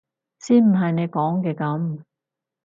[0.39, 2.01] 先唔係你講嘅噉！